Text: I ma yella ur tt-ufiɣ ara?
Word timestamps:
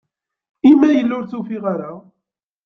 I 0.69 0.71
ma 0.77 0.87
yella 0.91 1.13
ur 1.19 1.25
tt-ufiɣ 1.25 1.63
ara? 1.73 1.91